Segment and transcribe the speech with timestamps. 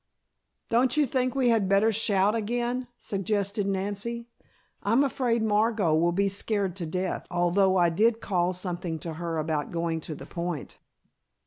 [0.71, 4.25] "Don't you think we had better shout again?" suggested Nancy.
[4.81, 9.37] "I'm afraid Margot will be scared to death, although I did call something to her
[9.37, 10.79] about going to the Point."